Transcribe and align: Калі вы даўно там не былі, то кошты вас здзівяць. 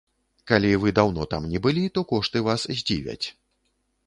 Калі 0.51 0.71
вы 0.85 0.93
даўно 0.99 1.27
там 1.33 1.45
не 1.51 1.61
былі, 1.67 1.83
то 1.99 2.05
кошты 2.13 2.43
вас 2.49 2.67
здзівяць. 2.81 3.23